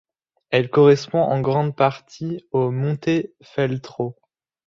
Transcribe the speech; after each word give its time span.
Elle 0.49 0.71
correspond 0.71 1.19
en 1.19 1.41
grande 1.41 1.75
partie 1.75 2.43
au 2.51 2.71
Montefeltro. 2.71 4.17